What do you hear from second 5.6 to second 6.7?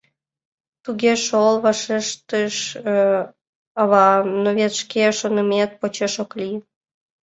почеш ок лий.